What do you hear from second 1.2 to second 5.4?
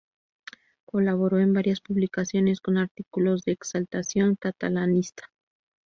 en varias publicaciones, con artículos de exaltación catalanista.